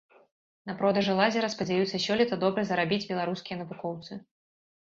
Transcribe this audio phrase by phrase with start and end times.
[0.69, 4.11] На продажы лазера спадзяюцца сёлета добра зарабіць беларускія навукоўцы.